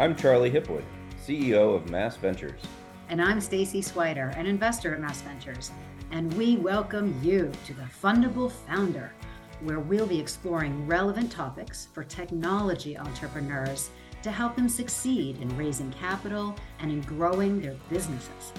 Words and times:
I'm 0.00 0.16
Charlie 0.16 0.50
Hipwood, 0.50 0.84
CEO 1.22 1.76
of 1.76 1.90
Mass 1.90 2.16
Ventures. 2.16 2.62
And 3.10 3.20
I'm 3.20 3.38
Stacy 3.38 3.82
Swider, 3.82 4.34
an 4.38 4.46
investor 4.46 4.94
at 4.94 5.00
Mass 5.02 5.20
Ventures. 5.20 5.72
And 6.10 6.32
we 6.38 6.56
welcome 6.56 7.20
you 7.22 7.52
to 7.66 7.74
the 7.74 7.82
Fundable 7.82 8.50
Founder, 8.50 9.12
where 9.60 9.78
we'll 9.78 10.06
be 10.06 10.18
exploring 10.18 10.86
relevant 10.86 11.30
topics 11.30 11.88
for 11.92 12.02
technology 12.02 12.96
entrepreneurs 12.96 13.90
to 14.22 14.30
help 14.30 14.56
them 14.56 14.70
succeed 14.70 15.38
in 15.42 15.54
raising 15.54 15.92
capital 15.92 16.56
and 16.78 16.90
in 16.90 17.02
growing 17.02 17.60
their 17.60 17.76
businesses. 17.90 18.54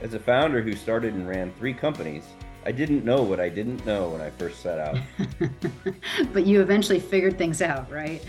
As 0.00 0.14
a 0.14 0.20
founder 0.20 0.62
who 0.62 0.76
started 0.76 1.14
and 1.14 1.28
ran 1.28 1.52
three 1.54 1.74
companies, 1.74 2.22
I 2.64 2.70
didn't 2.70 3.04
know 3.04 3.20
what 3.20 3.40
I 3.40 3.48
didn't 3.48 3.84
know 3.84 4.10
when 4.10 4.20
I 4.20 4.30
first 4.30 4.60
set 4.60 4.78
out. 4.78 4.98
but 6.32 6.46
you 6.46 6.60
eventually 6.60 7.00
figured 7.00 7.36
things 7.36 7.62
out, 7.62 7.90
right? 7.90 8.24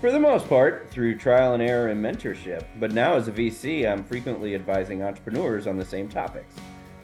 For 0.00 0.10
the 0.10 0.18
most 0.18 0.48
part, 0.48 0.88
through 0.90 1.18
trial 1.18 1.52
and 1.52 1.62
error 1.62 1.88
and 1.88 2.02
mentorship. 2.02 2.64
But 2.78 2.92
now, 2.92 3.16
as 3.16 3.28
a 3.28 3.32
VC, 3.32 3.86
I'm 3.86 4.02
frequently 4.02 4.54
advising 4.54 5.02
entrepreneurs 5.02 5.66
on 5.66 5.76
the 5.76 5.84
same 5.84 6.08
topics. 6.08 6.54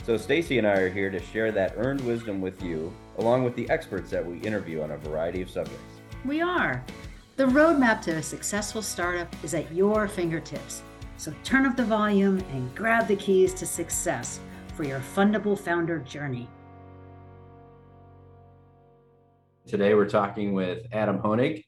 So, 0.07 0.17
Stacy 0.17 0.57
and 0.57 0.67
I 0.67 0.79
are 0.79 0.89
here 0.89 1.11
to 1.11 1.21
share 1.21 1.53
that 1.53 1.75
earned 1.77 2.01
wisdom 2.01 2.41
with 2.41 2.63
you, 2.63 2.91
along 3.19 3.45
with 3.45 3.55
the 3.55 3.69
experts 3.69 4.09
that 4.13 4.25
we 4.25 4.39
interview 4.39 4.81
on 4.81 4.93
a 4.93 4.97
variety 4.97 5.43
of 5.43 5.51
subjects. 5.51 6.01
We 6.25 6.41
are. 6.41 6.83
The 7.37 7.45
roadmap 7.45 8.01
to 8.03 8.13
a 8.13 8.23
successful 8.23 8.81
startup 8.81 9.29
is 9.45 9.53
at 9.53 9.71
your 9.75 10.09
fingertips. 10.09 10.81
So, 11.19 11.35
turn 11.45 11.67
up 11.67 11.77
the 11.77 11.85
volume 11.85 12.39
and 12.53 12.75
grab 12.75 13.09
the 13.09 13.17
keys 13.17 13.53
to 13.55 13.67
success 13.67 14.41
for 14.75 14.85
your 14.85 15.01
fundable 15.01 15.59
founder 15.59 15.99
journey. 15.99 16.49
Today, 19.67 19.93
we're 19.93 20.09
talking 20.09 20.55
with 20.55 20.87
Adam 20.93 21.19
Honig, 21.19 21.66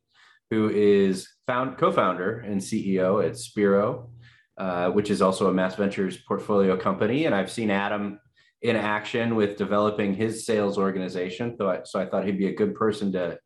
who 0.51 0.71
is 0.71 1.29
found, 1.47 1.79
co-founder 1.79 2.41
and 2.41 2.61
CEO 2.61 3.25
at 3.27 3.37
Spiro, 3.37 4.11
uh, 4.57 4.91
which 4.91 5.11
is 5.11 5.23
also 5.23 5.49
a 5.49 5.53
Mass 5.53 5.77
Ventures 5.77 6.17
portfolio 6.17 6.77
company. 6.77 7.27
And 7.27 7.35
I've 7.35 7.51
seen 7.51 7.71
Adam 7.71 8.19
in 8.63 8.77
action 8.77 9.37
with 9.37 9.57
developing 9.57 10.15
his 10.15 10.45
sales 10.45 10.79
organization. 10.79 11.55
So 11.57 11.71
I, 11.71 11.81
so 11.85 12.01
I 12.01 12.07
thought 12.07 12.25
he'd 12.25 12.39
be 12.39 12.49
a 12.49 12.55
good 12.55 12.75
person 12.75 13.13
to 13.13 13.39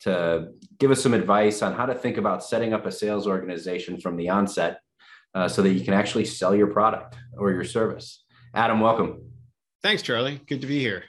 to 0.00 0.48
give 0.78 0.90
us 0.90 1.02
some 1.02 1.14
advice 1.14 1.62
on 1.62 1.72
how 1.72 1.86
to 1.86 1.94
think 1.94 2.18
about 2.18 2.44
setting 2.44 2.74
up 2.74 2.84
a 2.84 2.92
sales 2.92 3.26
organization 3.26 3.98
from 3.98 4.16
the 4.18 4.28
onset 4.28 4.80
uh, 5.34 5.48
so 5.48 5.62
that 5.62 5.70
you 5.70 5.82
can 5.82 5.94
actually 5.94 6.24
sell 6.24 6.54
your 6.54 6.66
product 6.66 7.16
or 7.38 7.50
your 7.50 7.64
service. 7.64 8.24
Adam, 8.54 8.80
welcome. 8.80 9.22
Thanks, 9.82 10.02
Charlie. 10.02 10.40
Good 10.46 10.60
to 10.60 10.66
be 10.66 10.80
here. 10.80 11.04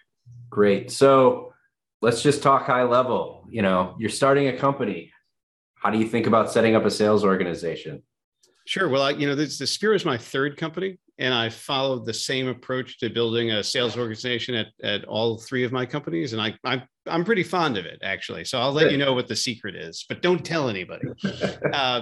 Great. 0.50 0.90
So 0.92 1.54
let's 2.02 2.22
just 2.22 2.42
talk 2.42 2.66
high 2.66 2.84
level. 2.84 3.46
You 3.50 3.62
know, 3.62 3.96
you're 4.00 4.10
starting 4.10 4.48
a 4.48 4.58
company. 4.58 5.12
How 5.82 5.90
do 5.90 5.98
you 5.98 6.08
think 6.08 6.28
about 6.28 6.52
setting 6.52 6.76
up 6.76 6.86
a 6.86 6.92
sales 6.92 7.24
organization? 7.24 8.02
Sure. 8.66 8.90
Well, 8.90 9.02
I, 9.02 9.12
you 9.12 9.28
know, 9.28 9.36
this, 9.36 9.58
the 9.58 9.68
Spiro 9.68 9.96
is 9.96 10.04
my 10.04 10.18
third 10.18 10.58
company, 10.58 10.98
and 11.20 11.34
I 11.34 11.48
followed 11.48 12.06
the 12.06 12.14
same 12.14 12.50
approach 12.50 13.00
to 13.00 13.10
building 13.10 13.52
a 13.52 13.64
sales 13.64 13.98
organization 13.98 14.56
at, 14.56 14.68
at 14.84 15.06
all 15.06 15.38
three 15.38 15.64
of 15.64 15.72
my 15.72 15.86
companies, 15.86 16.34
and 16.34 16.42
I, 16.42 16.54
I 16.66 16.84
I'm 17.10 17.24
pretty 17.24 17.44
fond 17.44 17.78
of 17.78 17.86
it 17.86 18.00
actually. 18.04 18.44
So 18.44 18.60
I'll 18.60 18.74
let 18.74 18.92
you 18.92 18.98
know 18.98 19.14
what 19.14 19.30
the 19.30 19.36
secret 19.38 19.76
is, 19.76 20.06
but 20.10 20.22
don't 20.22 20.44
tell 20.44 20.68
anybody. 20.68 21.08
uh, 21.74 22.02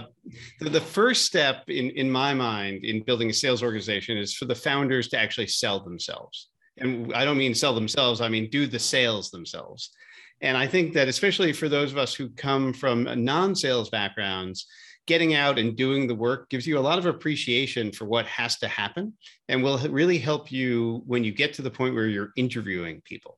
the, 0.60 0.70
the 0.70 0.82
first 0.82 1.26
step 1.26 1.66
in 1.68 1.92
in 1.92 2.10
my 2.10 2.34
mind 2.34 2.84
in 2.84 3.04
building 3.04 3.30
a 3.30 3.34
sales 3.34 3.62
organization 3.62 4.18
is 4.18 4.34
for 4.34 4.46
the 4.46 4.56
founders 4.56 5.08
to 5.10 5.20
actually 5.20 5.48
sell 5.48 5.80
themselves 5.80 6.50
and 6.78 7.14
I 7.14 7.26
don't 7.26 7.38
mean 7.38 7.56
sell 7.56 7.74
themselves, 7.74 8.22
I 8.22 8.30
mean 8.30 8.50
do 8.50 8.68
the 8.68 8.80
sales 8.80 9.32
themselves. 9.32 9.92
And 10.42 10.58
I 10.58 10.68
think 10.68 10.94
that 10.94 11.08
especially 11.08 11.54
for 11.54 11.70
those 11.70 11.92
of 11.92 11.98
us 11.98 12.14
who 12.14 12.30
come 12.30 12.74
from 12.74 13.04
non-sales 13.24 13.90
backgrounds, 13.90 14.68
getting 15.08 15.36
out 15.36 15.60
and 15.60 15.76
doing 15.76 16.08
the 16.08 16.16
work 16.16 16.50
gives 16.50 16.66
you 16.66 16.78
a 16.78 16.80
lot 16.80 16.98
of 16.98 17.06
appreciation 17.06 17.92
for 17.92 18.06
what 18.06 18.26
has 18.26 18.58
to 18.58 18.68
happen 18.68 19.14
and 19.50 19.64
will 19.64 19.78
really 19.90 20.18
help 20.18 20.52
you 20.52 21.04
when 21.06 21.24
you 21.24 21.32
get 21.32 21.54
to 21.54 21.62
the 21.62 21.70
point 21.70 21.94
where 21.94 22.08
you're 22.08 22.32
interviewing 22.36 23.02
people. 23.06 23.38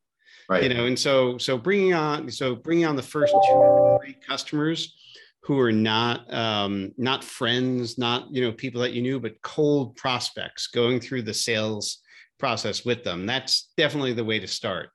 Right. 0.50 0.64
You 0.64 0.70
know, 0.70 0.86
and 0.86 0.98
so 0.98 1.38
so 1.38 1.58
bringing 1.58 1.94
on 1.94 2.32
so 2.32 2.56
bringing 2.56 2.86
on 2.86 2.96
the 2.96 3.04
first 3.04 3.34
two 3.34 3.54
or 3.54 4.00
three 4.02 4.16
customers 4.26 4.96
who 5.44 5.60
are 5.60 5.74
not 5.74 6.32
um, 6.34 6.94
not 6.98 7.24
friends, 7.24 7.98
not 7.98 8.34
you 8.34 8.42
know 8.42 8.54
people 8.54 8.82
that 8.82 8.94
you 8.94 9.02
knew, 9.02 9.20
but 9.20 9.42
cold 9.42 9.98
prospects 9.98 10.68
going 10.68 11.02
through 11.02 11.24
the 11.24 11.34
sales 11.34 12.00
process 12.40 12.86
with 12.86 13.04
them. 13.04 13.26
That's 13.26 13.70
definitely 13.76 14.14
the 14.14 14.24
way 14.24 14.40
to 14.40 14.48
start. 14.48 14.90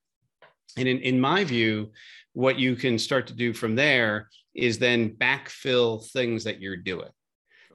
And 0.77 0.89
in, 0.89 0.99
in 1.01 1.21
my 1.21 1.45
view, 1.45 1.93
what 2.33 2.59
you 2.59 2.77
can 2.77 2.99
start 2.99 3.27
to 3.29 3.35
do 3.35 3.53
from 3.53 3.75
there 3.75 4.29
is 4.55 4.79
then 4.79 5.11
backfill 5.11 6.07
things 6.11 6.45
that 6.45 6.61
you're 6.61 6.77
doing. 6.77 7.11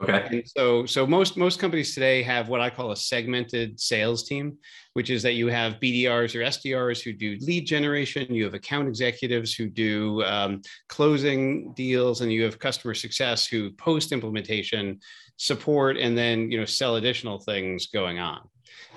Okay. 0.00 0.28
And 0.30 0.42
so 0.46 0.86
so 0.86 1.06
most 1.06 1.36
most 1.36 1.58
companies 1.58 1.92
today 1.92 2.22
have 2.22 2.48
what 2.48 2.60
I 2.60 2.70
call 2.70 2.92
a 2.92 2.96
segmented 2.96 3.80
sales 3.80 4.28
team, 4.28 4.56
which 4.92 5.10
is 5.10 5.22
that 5.24 5.32
you 5.32 5.48
have 5.48 5.80
BDRs 5.80 6.36
or 6.36 6.44
SDRs 6.44 7.02
who 7.02 7.12
do 7.12 7.36
lead 7.40 7.66
generation, 7.66 8.32
you 8.32 8.44
have 8.44 8.54
account 8.54 8.86
executives 8.86 9.54
who 9.54 9.68
do 9.68 10.22
um, 10.22 10.62
closing 10.88 11.72
deals, 11.74 12.20
and 12.20 12.32
you 12.32 12.44
have 12.44 12.60
customer 12.60 12.94
success 12.94 13.46
who 13.46 13.72
post 13.72 14.12
implementation 14.12 15.00
support 15.36 15.96
and 15.96 16.18
then 16.18 16.50
you 16.50 16.58
know 16.58 16.64
sell 16.64 16.96
additional 16.96 17.38
things 17.38 17.86
going 17.86 18.18
on 18.18 18.40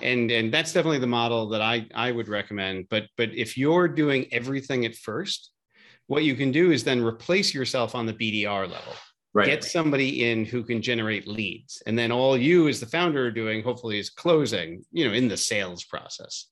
and 0.02 0.32
and 0.32 0.54
that's 0.54 0.74
definitely 0.74 1.00
the 1.00 1.08
model 1.08 1.50
that 1.50 1.62
I 1.62 1.88
I 1.94 2.12
would 2.12 2.28
recommend. 2.28 2.88
But 2.90 3.08
but 3.18 3.34
if 3.34 3.58
you're 3.58 3.88
doing 3.88 4.28
everything 4.32 4.86
at 4.86 4.96
first, 4.96 5.52
what 6.08 6.24
you 6.24 6.36
can 6.36 6.52
do 6.52 6.72
is 6.72 6.84
then 6.84 7.04
replace 7.04 7.54
yourself 7.54 7.96
on 7.96 8.06
the 8.06 8.14
BDR 8.14 8.70
level. 8.70 8.94
Right. 9.34 9.46
Get 9.46 9.64
somebody 9.64 10.30
in 10.30 10.44
who 10.44 10.62
can 10.64 10.82
generate 10.82 11.26
leads, 11.26 11.82
and 11.86 11.98
then 11.98 12.12
all 12.12 12.38
you 12.38 12.68
as 12.68 12.82
the 12.82 12.86
founder 12.86 13.28
are 13.28 13.32
doing, 13.32 13.64
hopefully, 13.64 13.98
is 13.98 14.10
closing. 14.10 14.84
You 14.92 15.08
know, 15.08 15.14
in 15.14 15.28
the 15.28 15.38
sales 15.38 15.86
process. 15.86 16.48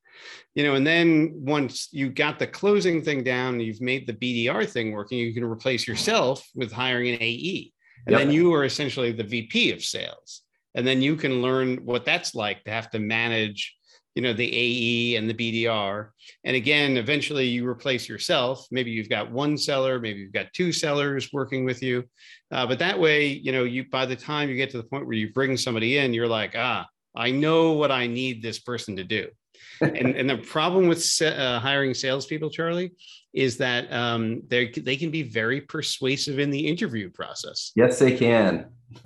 You 0.54 0.64
know, 0.64 0.76
and 0.76 0.86
then 0.86 1.32
once 1.36 1.90
you 1.92 2.10
got 2.10 2.40
the 2.40 2.48
closing 2.48 3.02
thing 3.02 3.24
down, 3.24 3.60
you've 3.60 3.82
made 3.82 4.06
the 4.06 4.14
BDR 4.14 4.70
thing 4.70 4.92
working. 4.92 5.18
You 5.18 5.34
can 5.34 5.44
replace 5.44 5.88
yourself 5.88 6.46
with 6.56 6.72
hiring 6.72 7.10
an 7.10 7.22
AE, 7.22 7.74
and 8.06 8.14
yep. 8.14 8.22
then 8.22 8.32
you 8.32 8.54
are 8.54 8.64
essentially 8.64 9.12
the 9.12 9.24
VP 9.24 9.72
of 9.72 9.84
sales 9.84 10.44
and 10.76 10.86
then 10.86 11.02
you 11.02 11.16
can 11.16 11.42
learn 11.42 11.78
what 11.86 12.06
that's 12.06 12.36
like 12.36 12.64
to 12.64 12.72
have 12.72 12.90
to 12.92 13.00
manage 13.00 13.76
you 14.16 14.22
know 14.22 14.34
the 14.34 14.52
ae 14.52 15.16
and 15.16 15.30
the 15.30 15.34
bdr 15.34 16.10
and 16.44 16.56
again 16.56 16.98
eventually 16.98 17.46
you 17.46 17.68
replace 17.68 18.10
yourself. 18.10 18.66
Maybe 18.72 18.92
you've 18.92 19.10
got 19.10 19.32
one 19.32 19.58
seller 19.58 20.00
maybe 20.00 20.20
you've 20.20 20.34
got 20.34 20.52
two 20.54 20.72
sellers 20.72 21.32
working 21.32 21.64
with 21.64 21.82
you. 21.82 22.04
Uh, 22.52 22.66
but 22.66 22.80
that 22.80 23.00
way 23.00 23.28
you 23.28 23.52
know 23.52 23.64
you 23.64 23.86
by 23.90 24.06
the 24.06 24.16
time 24.16 24.50
you 24.50 24.56
get 24.56 24.72
to 24.72 24.78
the 24.78 24.84
point 24.84 25.06
where 25.06 25.16
you 25.16 25.32
bring 25.32 25.56
somebody 25.58 25.98
in 25.98 26.14
you're 26.14 26.28
like 26.28 26.54
ah 26.58 26.86
i 27.16 27.32
know 27.32 27.74
what 27.74 27.92
i 27.92 28.08
need 28.08 28.42
this 28.42 28.60
person 28.60 28.96
to 28.98 29.04
do. 29.04 29.28
And, 29.82 30.14
and 30.16 30.30
the 30.30 30.38
problem 30.38 30.90
with 30.90 31.22
uh, 31.22 31.60
hiring 31.60 31.94
salespeople 31.94 32.50
charlie 32.50 32.92
is 33.34 33.58
that 33.58 33.92
um, 33.94 34.42
they 34.48 34.68
they 34.70 34.98
can 34.98 35.12
be 35.12 35.24
very 35.24 35.62
persuasive 35.62 36.40
in 36.40 36.50
the 36.50 36.68
interview 36.68 37.10
process. 37.10 37.72
Yes 37.76 38.00
they 38.00 38.18
can 38.18 38.66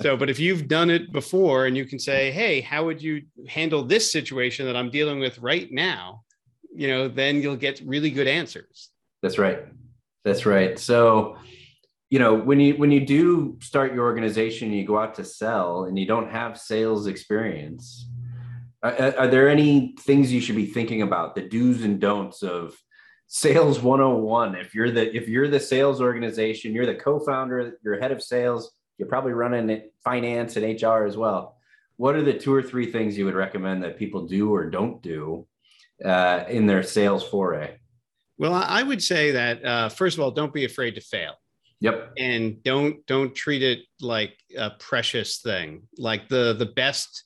so, 0.00 0.16
but 0.16 0.28
if 0.28 0.40
you've 0.40 0.66
done 0.66 0.90
it 0.90 1.12
before 1.12 1.66
and 1.66 1.76
you 1.76 1.84
can 1.84 1.98
say, 1.98 2.32
hey, 2.32 2.60
how 2.60 2.84
would 2.84 3.00
you 3.00 3.22
handle 3.48 3.84
this 3.84 4.10
situation 4.10 4.66
that 4.66 4.76
I'm 4.76 4.90
dealing 4.90 5.20
with 5.20 5.38
right 5.38 5.70
now? 5.70 6.22
You 6.74 6.88
know, 6.88 7.08
then 7.08 7.40
you'll 7.40 7.56
get 7.56 7.80
really 7.84 8.10
good 8.10 8.26
answers. 8.26 8.90
That's 9.22 9.38
right. 9.38 9.60
That's 10.24 10.46
right. 10.46 10.78
So, 10.78 11.36
you 12.10 12.18
know, 12.18 12.34
when 12.34 12.58
you 12.58 12.74
when 12.74 12.90
you 12.90 13.06
do 13.06 13.58
start 13.60 13.94
your 13.94 14.04
organization, 14.04 14.72
you 14.72 14.84
go 14.84 14.98
out 14.98 15.14
to 15.14 15.24
sell 15.24 15.84
and 15.84 15.98
you 15.98 16.06
don't 16.06 16.30
have 16.30 16.58
sales 16.58 17.06
experience. 17.06 18.08
Are, 18.82 19.14
are 19.16 19.28
there 19.28 19.48
any 19.48 19.94
things 20.00 20.32
you 20.32 20.40
should 20.40 20.56
be 20.56 20.66
thinking 20.66 21.02
about, 21.02 21.34
the 21.34 21.42
do's 21.42 21.84
and 21.84 22.00
don'ts 22.00 22.42
of 22.42 22.76
sales 23.26 23.80
101 23.80 24.54
if 24.54 24.74
you're 24.74 24.90
the 24.90 25.16
if 25.16 25.28
you're 25.28 25.48
the 25.48 25.58
sales 25.58 26.00
organization 26.00 26.74
you're 26.74 26.84
the 26.84 26.94
co-founder 26.94 27.78
you're 27.82 27.98
head 27.98 28.12
of 28.12 28.22
sales 28.22 28.72
you're 28.98 29.08
probably 29.08 29.32
running 29.32 29.82
finance 30.02 30.56
and 30.56 30.82
hr 30.82 31.04
as 31.04 31.16
well. 31.16 31.56
What 31.96 32.16
are 32.16 32.22
the 32.22 32.34
two 32.34 32.52
or 32.52 32.62
three 32.62 32.90
things 32.90 33.16
you 33.16 33.24
would 33.24 33.34
recommend 33.34 33.82
that 33.84 33.98
people 33.98 34.26
do 34.26 34.52
or 34.52 34.68
don't 34.68 35.00
do 35.02 35.46
uh, 36.04 36.44
in 36.48 36.66
their 36.66 36.82
sales 36.82 37.26
foray? 37.26 37.76
Well 38.36 38.54
i 38.54 38.82
would 38.82 39.02
say 39.02 39.30
that 39.30 39.64
uh, 39.64 39.88
first 39.88 40.16
of 40.16 40.24
all 40.24 40.30
don't 40.30 40.52
be 40.52 40.64
afraid 40.64 40.94
to 40.96 41.00
fail. 41.00 41.34
Yep. 41.80 42.14
And 42.18 42.62
don't 42.62 43.04
don't 43.06 43.34
treat 43.34 43.62
it 43.62 43.80
like 44.00 44.38
a 44.56 44.70
precious 44.70 45.38
thing. 45.38 45.82
Like 45.98 46.28
the 46.28 46.54
the 46.54 46.66
best 46.66 47.24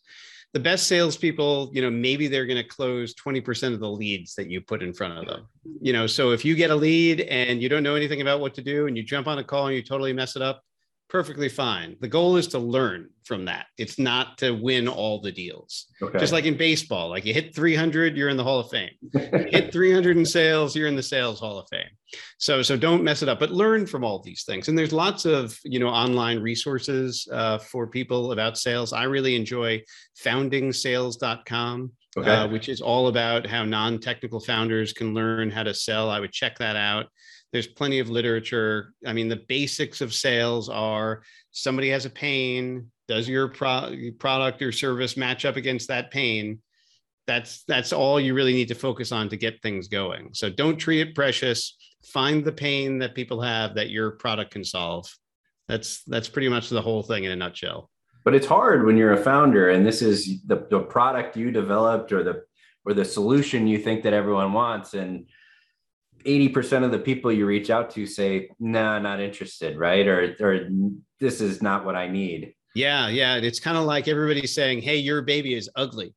the 0.54 0.60
best 0.60 0.86
salespeople, 0.86 1.70
you 1.74 1.82
know, 1.82 1.90
maybe 1.90 2.26
they're 2.26 2.46
going 2.46 2.62
to 2.62 2.68
close 2.68 3.14
20% 3.14 3.74
of 3.74 3.80
the 3.80 3.90
leads 3.90 4.34
that 4.34 4.50
you 4.50 4.62
put 4.62 4.82
in 4.82 4.94
front 4.94 5.18
of 5.18 5.26
them. 5.26 5.46
You 5.80 5.92
know, 5.92 6.06
so 6.06 6.30
if 6.30 6.42
you 6.44 6.54
get 6.54 6.70
a 6.70 6.74
lead 6.74 7.20
and 7.20 7.62
you 7.62 7.68
don't 7.68 7.82
know 7.82 7.94
anything 7.94 8.22
about 8.22 8.40
what 8.40 8.54
to 8.54 8.62
do 8.62 8.86
and 8.86 8.96
you 8.96 9.02
jump 9.02 9.26
on 9.26 9.38
a 9.38 9.44
call 9.44 9.66
and 9.66 9.76
you 9.76 9.82
totally 9.82 10.14
mess 10.14 10.36
it 10.36 10.42
up, 10.42 10.64
perfectly 11.08 11.48
fine. 11.48 11.96
The 12.00 12.08
goal 12.08 12.36
is 12.36 12.48
to 12.48 12.58
learn 12.58 13.08
from 13.24 13.46
that. 13.46 13.66
It's 13.78 13.98
not 13.98 14.38
to 14.38 14.52
win 14.52 14.88
all 14.88 15.20
the 15.20 15.32
deals. 15.32 15.86
Okay. 16.02 16.18
Just 16.18 16.32
like 16.32 16.44
in 16.44 16.56
baseball, 16.56 17.08
like 17.08 17.24
you 17.24 17.32
hit 17.32 17.54
300, 17.54 18.16
you're 18.16 18.28
in 18.28 18.36
the 18.36 18.44
Hall 18.44 18.60
of 18.60 18.70
Fame. 18.70 18.90
You 19.14 19.48
hit 19.50 19.72
300 19.72 20.16
in 20.16 20.24
sales, 20.24 20.76
you're 20.76 20.88
in 20.88 20.96
the 20.96 21.02
Sales 21.02 21.40
Hall 21.40 21.58
of 21.58 21.68
Fame. 21.70 21.88
So 22.38 22.62
so 22.62 22.76
don't 22.76 23.04
mess 23.04 23.22
it 23.22 23.28
up, 23.28 23.38
but 23.38 23.50
learn 23.50 23.86
from 23.86 24.04
all 24.04 24.20
these 24.22 24.44
things. 24.44 24.68
And 24.68 24.76
there's 24.76 24.92
lots 24.92 25.24
of 25.24 25.58
you 25.64 25.78
know 25.78 25.88
online 25.88 26.40
resources 26.40 27.28
uh, 27.32 27.58
for 27.58 27.86
people 27.86 28.32
about 28.32 28.58
sales. 28.58 28.92
I 28.92 29.04
really 29.04 29.36
enjoy 29.36 29.82
foundingsales.com. 30.24 31.92
Okay. 32.16 32.30
Uh, 32.30 32.48
which 32.48 32.68
is 32.68 32.80
all 32.80 33.08
about 33.08 33.46
how 33.46 33.64
non-technical 33.64 34.40
founders 34.40 34.92
can 34.92 35.14
learn 35.14 35.50
how 35.50 35.62
to 35.62 35.74
sell. 35.74 36.10
I 36.10 36.18
would 36.18 36.32
check 36.32 36.58
that 36.58 36.74
out 36.74 37.06
there's 37.52 37.66
plenty 37.66 37.98
of 37.98 38.10
literature. 38.10 38.92
I 39.06 39.12
mean, 39.12 39.28
the 39.28 39.44
basics 39.48 40.00
of 40.00 40.12
sales 40.12 40.68
are 40.68 41.22
somebody 41.50 41.90
has 41.90 42.04
a 42.04 42.10
pain. 42.10 42.90
Does 43.06 43.28
your 43.28 43.48
pro- 43.48 43.94
product 44.18 44.60
or 44.60 44.72
service 44.72 45.16
match 45.16 45.44
up 45.44 45.56
against 45.56 45.88
that 45.88 46.10
pain? 46.10 46.60
That's 47.26 47.64
that's 47.64 47.92
all 47.92 48.20
you 48.20 48.34
really 48.34 48.54
need 48.54 48.68
to 48.68 48.74
focus 48.74 49.12
on 49.12 49.28
to 49.30 49.36
get 49.36 49.62
things 49.62 49.88
going. 49.88 50.30
So 50.32 50.50
don't 50.50 50.76
treat 50.76 51.00
it 51.00 51.14
precious. 51.14 51.76
Find 52.04 52.44
the 52.44 52.52
pain 52.52 52.98
that 52.98 53.14
people 53.14 53.40
have 53.42 53.74
that 53.74 53.90
your 53.90 54.12
product 54.12 54.52
can 54.52 54.64
solve. 54.64 55.06
That's 55.68 56.02
that's 56.04 56.28
pretty 56.28 56.48
much 56.48 56.68
the 56.70 56.82
whole 56.82 57.02
thing 57.02 57.24
in 57.24 57.32
a 57.32 57.36
nutshell. 57.36 57.90
But 58.24 58.34
it's 58.34 58.46
hard 58.46 58.84
when 58.84 58.96
you're 58.96 59.12
a 59.12 59.22
founder 59.22 59.70
and 59.70 59.86
this 59.86 60.02
is 60.02 60.42
the, 60.46 60.66
the 60.70 60.80
product 60.80 61.36
you 61.36 61.50
developed 61.50 62.12
or 62.12 62.22
the 62.22 62.42
or 62.84 62.94
the 62.94 63.04
solution 63.04 63.66
you 63.66 63.78
think 63.78 64.02
that 64.02 64.14
everyone 64.14 64.52
wants 64.52 64.94
and 64.94 65.26
80% 66.24 66.84
of 66.84 66.90
the 66.90 66.98
people 66.98 67.32
you 67.32 67.46
reach 67.46 67.70
out 67.70 67.90
to 67.90 68.06
say, 68.06 68.50
no, 68.58 68.82
nah, 68.82 68.98
not 68.98 69.20
interested, 69.20 69.78
right? 69.78 70.06
Or, 70.06 70.36
or 70.40 70.68
this 71.20 71.40
is 71.40 71.62
not 71.62 71.84
what 71.84 71.96
I 71.96 72.08
need. 72.08 72.54
Yeah, 72.74 73.08
yeah. 73.08 73.36
It's 73.36 73.60
kind 73.60 73.76
of 73.76 73.84
like 73.84 74.08
everybody 74.08 74.46
saying, 74.46 74.82
hey, 74.82 74.96
your 74.96 75.22
baby 75.22 75.54
is 75.54 75.68
ugly. 75.74 76.14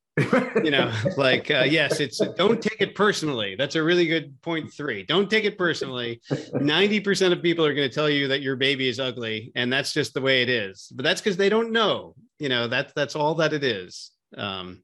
you 0.63 0.71
know, 0.71 0.92
like, 1.18 1.50
uh, 1.50 1.63
yes, 1.63 2.00
it's 2.00 2.21
don't 2.36 2.62
take 2.62 2.81
it 2.81 2.95
personally. 2.95 3.56
That's 3.57 3.75
a 3.75 3.83
really 3.83 4.06
good 4.06 4.39
point 4.42 4.71
three. 4.71 5.03
Don't 5.03 5.30
take 5.30 5.45
it 5.45 5.57
personally. 5.57 6.21
90% 6.30 7.31
of 7.31 7.42
people 7.42 7.65
are 7.65 7.74
going 7.74 7.89
to 7.89 7.94
tell 7.94 8.09
you 8.09 8.27
that 8.27 8.42
your 8.42 8.57
baby 8.57 8.89
is 8.89 9.00
ugly, 9.00 9.51
and 9.56 9.71
that's 9.71 9.94
just 9.94 10.13
the 10.13 10.21
way 10.21 10.42
it 10.42 10.50
is. 10.50 10.92
But 10.94 11.04
that's 11.04 11.21
because 11.21 11.38
they 11.38 11.50
don't 11.50 11.71
know. 11.71 12.15
You 12.39 12.50
know, 12.50 12.68
that's 12.68 12.92
that's 12.94 13.15
all 13.15 13.36
that 13.36 13.54
it 13.54 13.63
is. 13.63 14.12
Um, 14.38 14.83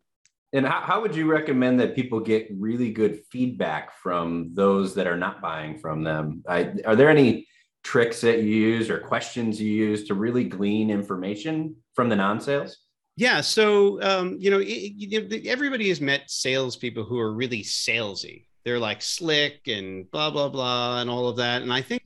and 0.54 0.66
how, 0.66 0.82
how 0.82 1.02
would 1.02 1.16
you 1.16 1.30
recommend 1.30 1.80
that 1.80 1.96
people 1.96 2.20
get 2.20 2.48
really 2.58 2.92
good 2.92 3.22
feedback 3.32 3.94
from 3.98 4.52
those 4.54 4.96
that 4.96 5.08
are 5.08 5.18
not 5.18 5.42
buying 5.42 5.78
from 5.78 6.04
them? 6.04 6.44
I, 6.48 6.74
are 6.86 6.96
there 6.96 7.10
any 7.10 7.48
tricks 7.84 8.22
that 8.22 8.40
you 8.40 8.50
use 8.50 8.90
or 8.90 9.00
questions 9.00 9.62
you 9.62 9.72
use 9.72 10.08
to 10.08 10.14
really 10.14 10.46
glean 10.46 10.90
information 10.90 11.76
from 11.94 12.10
the 12.10 12.16
non-sales? 12.16 12.78
Yeah, 13.18 13.42
so 13.42 14.02
um, 14.04 14.38
you 14.40 14.52
know, 14.52 14.62
it, 14.62 15.48
everybody 15.48 15.90
has 15.90 16.00
met 16.00 16.30
salespeople 16.30 17.04
who 17.04 17.18
are 17.20 17.34
really 17.34 17.64
salesy. 17.64 18.46
They're 18.64 18.80
like 18.80 19.02
slick 19.02 19.68
and 19.68 20.10
blah 20.12 20.30
blah 20.30 20.50
blah 20.50 21.02
and 21.02 21.10
all 21.10 21.28
of 21.28 21.38
that. 21.38 21.64
And 21.64 21.74
I 21.74 21.82
think 21.82 22.04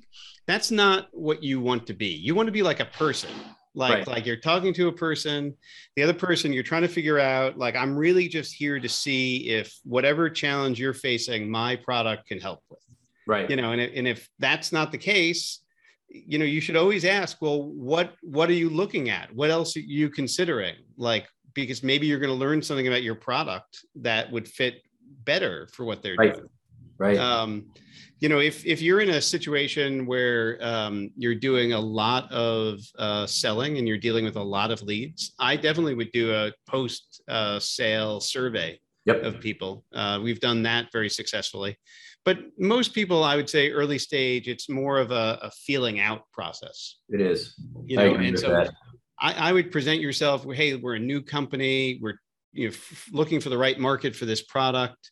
that's 0.47 0.71
not 0.71 1.09
what 1.11 1.43
you 1.43 1.59
want 1.59 1.87
to 1.87 1.93
be. 1.93 2.07
You 2.07 2.33
want 2.33 2.47
to 2.47 2.53
be 2.53 2.63
like 2.63 2.79
a 2.79 2.85
person 2.85 3.31
like 3.73 3.93
right. 3.93 4.07
like 4.07 4.25
you're 4.25 4.35
talking 4.35 4.73
to 4.73 4.87
a 4.87 4.91
person 4.91 5.55
the 5.95 6.03
other 6.03 6.13
person 6.13 6.51
you're 6.51 6.63
trying 6.63 6.81
to 6.81 6.87
figure 6.87 7.19
out 7.19 7.57
like 7.57 7.75
i'm 7.75 7.95
really 7.95 8.27
just 8.27 8.53
here 8.53 8.79
to 8.79 8.89
see 8.89 9.49
if 9.49 9.79
whatever 9.83 10.29
challenge 10.29 10.79
you're 10.79 10.93
facing 10.93 11.49
my 11.49 11.75
product 11.75 12.27
can 12.27 12.39
help 12.39 12.61
with. 12.69 12.79
Right. 13.27 13.49
You 13.49 13.55
know 13.55 13.71
and, 13.71 13.81
and 13.81 14.07
if 14.07 14.27
that's 14.39 14.71
not 14.71 14.91
the 14.91 14.97
case 14.97 15.59
you 16.09 16.37
know 16.37 16.45
you 16.45 16.59
should 16.59 16.75
always 16.75 17.05
ask 17.05 17.41
well 17.41 17.63
what 17.63 18.13
what 18.21 18.49
are 18.49 18.53
you 18.53 18.69
looking 18.69 19.09
at? 19.09 19.33
What 19.33 19.49
else 19.49 19.77
are 19.77 19.81
you 19.81 20.09
considering? 20.09 20.75
Like 20.97 21.27
because 21.53 21.83
maybe 21.83 22.07
you're 22.07 22.19
going 22.19 22.33
to 22.33 22.35
learn 22.35 22.61
something 22.61 22.87
about 22.87 23.03
your 23.03 23.15
product 23.15 23.85
that 23.95 24.31
would 24.31 24.47
fit 24.47 24.81
better 25.23 25.67
for 25.71 25.85
what 25.85 26.01
they're 26.01 26.15
right. 26.15 26.33
doing 26.33 26.49
right 26.97 27.17
um 27.17 27.65
you 28.21 28.29
know, 28.29 28.39
if 28.39 28.63
if 28.67 28.81
you're 28.83 29.01
in 29.01 29.09
a 29.09 29.21
situation 29.21 30.05
where 30.05 30.59
um, 30.61 31.09
you're 31.17 31.35
doing 31.35 31.73
a 31.73 31.79
lot 31.79 32.31
of 32.31 32.79
uh, 32.99 33.25
selling 33.25 33.79
and 33.79 33.87
you're 33.87 33.97
dealing 33.97 34.23
with 34.23 34.35
a 34.35 34.43
lot 34.43 34.69
of 34.69 34.83
leads, 34.83 35.33
I 35.39 35.55
definitely 35.55 35.95
would 35.95 36.11
do 36.11 36.31
a 36.31 36.51
post 36.67 37.23
uh, 37.27 37.59
sale 37.59 38.19
survey 38.19 38.79
yep. 39.05 39.23
of 39.23 39.39
people. 39.39 39.83
Uh, 39.91 40.19
we've 40.21 40.39
done 40.39 40.61
that 40.63 40.91
very 40.91 41.09
successfully, 41.09 41.75
but 42.23 42.37
most 42.59 42.93
people, 42.93 43.23
I 43.23 43.35
would 43.35 43.49
say, 43.49 43.71
early 43.71 43.97
stage, 43.97 44.47
it's 44.47 44.69
more 44.69 44.99
of 44.99 45.09
a, 45.09 45.39
a 45.41 45.49
feeling 45.49 45.99
out 45.99 46.21
process. 46.31 46.97
It 47.09 47.21
is. 47.21 47.55
You 47.85 47.97
know, 47.97 48.13
and 48.13 48.37
so 48.37 48.67
I, 49.19 49.49
I, 49.49 49.51
would 49.51 49.71
present 49.71 49.99
yourself. 49.99 50.45
Hey, 50.53 50.75
we're 50.75 50.95
a 50.95 50.99
new 50.99 51.23
company. 51.23 51.97
We're 51.99 52.19
you 52.53 52.67
know, 52.67 52.73
f- 52.73 53.09
looking 53.11 53.39
for 53.39 53.49
the 53.49 53.57
right 53.57 53.79
market 53.79 54.15
for 54.15 54.25
this 54.25 54.43
product 54.43 55.09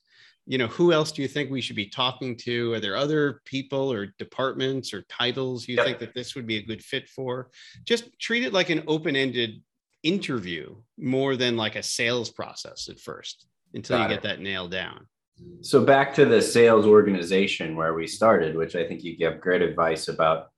you 0.50 0.58
know 0.58 0.68
who 0.68 0.92
else 0.92 1.12
do 1.12 1.22
you 1.22 1.28
think 1.28 1.50
we 1.50 1.62
should 1.62 1.76
be 1.76 1.86
talking 1.86 2.36
to? 2.38 2.74
Are 2.74 2.80
there 2.80 2.98
other 2.98 3.42
people 3.46 3.92
or 3.92 4.08
departments 4.18 4.94
or 4.94 5.04
titles 5.04 5.68
you 5.68 5.76
yep. 5.76 5.86
think 5.86 6.00
that 6.00 6.14
this 6.14 6.36
would 6.36 6.48
be 6.48 6.58
a 6.58 6.64
good 6.64 6.84
fit 6.84 7.08
for? 7.08 7.50
Just 7.86 8.10
treat 8.20 8.44
it 8.44 8.52
like 8.52 8.70
an 8.70 8.84
open-ended 8.88 9.62
interview 10.04 10.76
more 10.98 11.36
than 11.36 11.56
like 11.56 11.76
a 11.76 11.84
sales 11.84 12.30
process 12.30 12.90
at 12.90 13.00
first 13.00 13.46
until 13.74 13.98
Got 13.98 14.10
you 14.10 14.16
it. 14.16 14.16
get 14.16 14.24
that 14.24 14.42
nailed 14.42 14.72
down. 14.72 15.08
So 15.62 15.86
back 15.86 16.14
to 16.16 16.26
the 16.26 16.42
sales 16.42 16.86
organization 16.86 17.76
where 17.76 17.94
we 17.94 18.08
started 18.08 18.58
which 18.58 18.76
i 18.76 18.86
think 18.86 19.06
you 19.06 19.16
give 19.16 19.40
great 19.40 19.62
advice 19.62 20.10
about 20.10 20.50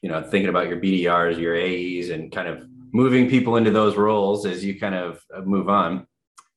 you 0.00 0.08
know 0.08 0.22
thinking 0.22 0.48
about 0.48 0.68
your 0.68 0.76
bdrs 0.76 1.36
your 1.38 1.56
aes 1.56 2.10
and 2.10 2.30
kind 2.30 2.46
of 2.46 2.68
moving 2.92 3.28
people 3.28 3.56
into 3.56 3.70
those 3.70 3.96
roles 3.96 4.46
as 4.46 4.64
you 4.64 4.78
kind 4.78 4.94
of 4.94 5.20
uh, 5.34 5.40
move 5.42 5.68
on. 5.68 6.06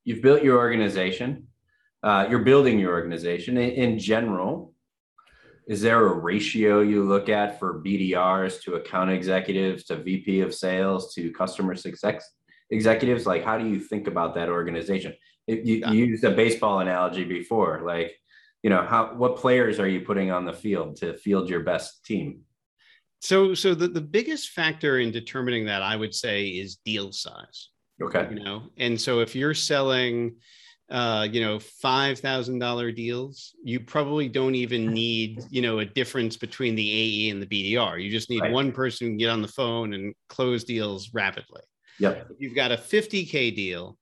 You've 0.04 0.22
built 0.22 0.44
your 0.44 0.58
organization 0.58 1.48
uh, 2.04 2.28
you're 2.30 2.40
building 2.40 2.80
your 2.80 2.94
organization. 2.94 3.58
In, 3.58 3.72
in, 3.72 4.00
general 4.00 4.74
is 5.68 5.82
there 5.82 6.08
a 6.08 6.14
ratio 6.14 6.82
you 6.82 7.04
look 7.04 7.30
at 7.30 7.60
for 7.60 7.82
bdrs 7.84 8.62
to 8.64 8.74
account 8.76 9.12
executives 9.12 9.84
to 9.84 9.96
vp 9.96 10.42
of 10.42 10.54
sales 10.54 11.14
to 11.14 11.32
customer 11.32 11.76
success 11.76 12.30
executives? 12.72 13.26
Like 13.26 13.44
how 13.44 13.58
do 13.58 13.68
you 13.68 13.80
think 13.80 14.08
about 14.08 14.34
that 14.36 14.50
organization? 14.50 15.14
If 15.48 15.66
you, 15.66 15.76
yeah. 15.78 15.92
you 15.92 16.06
used 16.06 16.24
a 16.24 16.32
baseball 16.32 16.80
analogy 16.80 17.24
before 17.24 17.82
like 17.86 18.18
you 18.64 18.70
know 18.70 18.84
how 18.84 19.14
what 19.16 19.38
players 19.38 19.80
are 19.80 19.88
you 19.88 20.02
putting 20.02 20.32
on 20.32 20.46
the 20.46 20.54
field 20.54 20.98
to 20.98 21.16
field 21.18 21.50
your 21.50 21.62
best 21.62 22.06
team? 22.06 22.42
So 23.20 23.54
so 23.54 23.76
the, 23.76 23.88
the 23.88 24.02
biggest 24.02 24.50
factor 24.50 25.00
in 25.00 25.12
determining 25.12 25.66
that 25.66 25.84
i 25.84 25.96
would 25.96 26.16
say 26.16 26.48
is 26.48 26.78
deal 26.78 27.12
size. 27.12 27.70
Okay. 28.02 28.28
You 28.32 28.44
know 28.44 28.64
and 28.78 29.00
so 29.00 29.20
if 29.20 29.36
you're 29.36 29.54
selling 29.54 30.36
uh, 30.92 31.26
you 31.32 31.40
know, 31.40 31.58
five 31.58 32.20
thousand 32.20 32.60
dollar 32.60 32.92
deals, 32.92 33.56
you 33.64 33.80
probably 33.80 34.28
don't 34.28 34.56
even 34.56 34.88
need, 34.94 35.42
you 35.50 35.62
know, 35.62 35.80
a 35.80 35.86
difference 35.86 36.36
between 36.38 36.76
the 36.76 36.92
AE 36.92 37.30
and 37.30 37.42
the 37.42 37.46
BDR. 37.48 38.04
You 38.04 38.12
just 38.12 38.30
need 38.30 38.42
right. 38.42 38.52
one 38.52 38.72
person 38.72 39.08
who 39.08 39.12
can 39.12 39.18
get 39.18 39.30
on 39.30 39.42
the 39.42 39.48
phone 39.48 39.94
and 39.94 40.14
close 40.28 40.64
deals 40.66 41.14
rapidly. 41.14 41.62
Yep. 42.00 42.28
If 42.32 42.38
you've 42.40 42.56
got 42.56 42.72
a 42.72 42.78
50k 42.78 43.56
deal, 43.56 43.98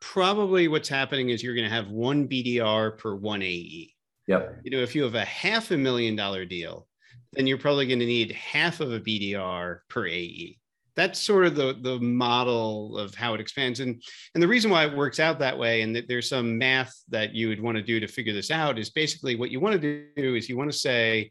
probably 0.00 0.68
what's 0.68 0.88
happening 0.88 1.28
is 1.28 1.42
you're 1.42 1.54
going 1.54 1.68
to 1.68 1.74
have 1.74 1.88
one 1.88 2.26
BDR 2.26 2.96
per 2.96 3.14
one 3.14 3.42
AE. 3.42 3.92
Yep. 4.26 4.60
You 4.64 4.70
know, 4.70 4.82
if 4.82 4.94
you 4.94 5.02
have 5.02 5.14
a 5.14 5.24
half 5.24 5.70
a 5.70 5.76
million 5.76 6.16
dollar 6.16 6.44
deal, 6.44 6.86
then 7.32 7.46
you're 7.46 7.58
probably 7.58 7.86
going 7.86 7.98
to 7.98 8.06
need 8.06 8.32
half 8.32 8.80
of 8.80 8.92
a 8.92 9.00
BDR 9.00 9.80
per 9.88 10.06
AE 10.06 10.58
that's 10.96 11.20
sort 11.20 11.46
of 11.46 11.54
the 11.54 11.76
the 11.80 11.98
model 12.00 12.98
of 12.98 13.14
how 13.14 13.34
it 13.34 13.40
expands 13.40 13.80
and 13.80 14.02
and 14.34 14.42
the 14.42 14.48
reason 14.48 14.70
why 14.70 14.84
it 14.84 14.96
works 14.96 15.20
out 15.20 15.38
that 15.38 15.58
way 15.58 15.82
and 15.82 15.94
that 15.96 16.08
there's 16.08 16.28
some 16.28 16.58
math 16.58 16.94
that 17.08 17.34
you 17.34 17.48
would 17.48 17.60
want 17.60 17.76
to 17.76 17.82
do 17.82 18.00
to 18.00 18.06
figure 18.06 18.32
this 18.32 18.50
out 18.50 18.78
is 18.78 18.90
basically 18.90 19.36
what 19.36 19.50
you 19.50 19.60
want 19.60 19.80
to 19.80 20.06
do 20.16 20.34
is 20.34 20.48
you 20.48 20.56
want 20.56 20.70
to 20.70 20.76
say 20.76 21.30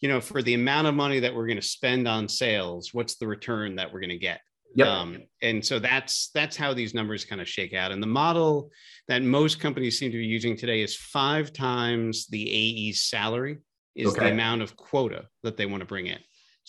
you 0.00 0.08
know 0.08 0.20
for 0.20 0.42
the 0.42 0.54
amount 0.54 0.86
of 0.86 0.94
money 0.94 1.20
that 1.20 1.34
we're 1.34 1.46
going 1.46 1.60
to 1.60 1.66
spend 1.66 2.06
on 2.06 2.28
sales 2.28 2.94
what's 2.94 3.16
the 3.16 3.26
return 3.26 3.76
that 3.76 3.92
we're 3.92 4.00
going 4.00 4.10
to 4.10 4.18
get 4.18 4.40
yep. 4.74 4.88
Um, 4.88 5.22
and 5.42 5.64
so 5.64 5.78
that's 5.78 6.30
that's 6.34 6.56
how 6.56 6.72
these 6.72 6.94
numbers 6.94 7.24
kind 7.24 7.40
of 7.40 7.48
shake 7.48 7.74
out 7.74 7.92
and 7.92 8.02
the 8.02 8.06
model 8.06 8.70
that 9.08 9.22
most 9.22 9.60
companies 9.60 9.98
seem 9.98 10.12
to 10.12 10.18
be 10.18 10.26
using 10.26 10.56
today 10.56 10.82
is 10.82 10.96
five 10.96 11.52
times 11.52 12.26
the 12.28 12.48
ae's 12.48 13.04
salary 13.04 13.58
is 13.96 14.12
okay. 14.12 14.26
the 14.26 14.30
amount 14.32 14.62
of 14.62 14.76
quota 14.76 15.24
that 15.42 15.56
they 15.56 15.66
want 15.66 15.80
to 15.80 15.86
bring 15.86 16.06
in 16.06 16.18